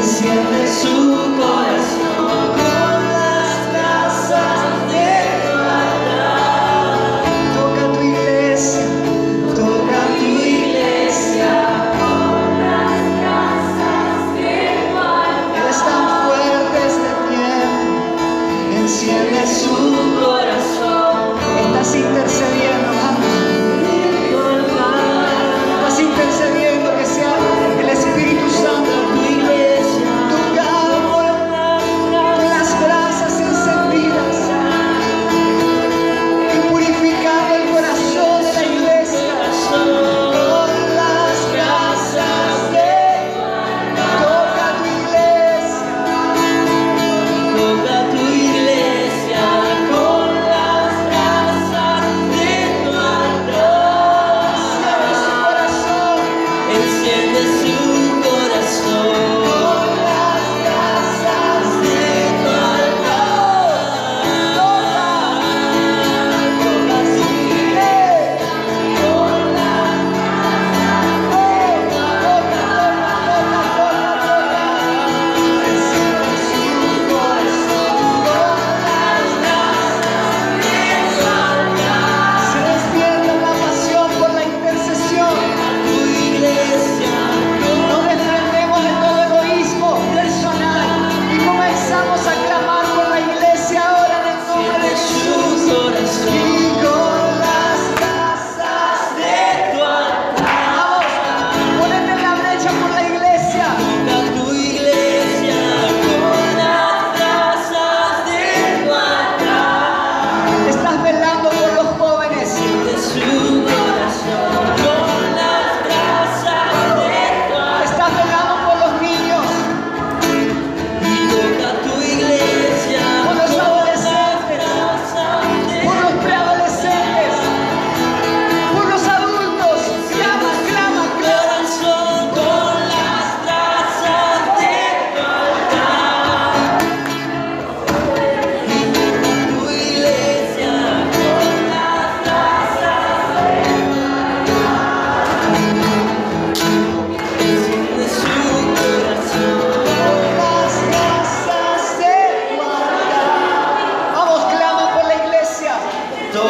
[0.00, 1.67] esencia de su corazón.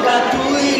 [0.00, 0.79] nunca tu irás.